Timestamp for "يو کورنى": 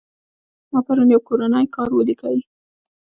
1.13-1.61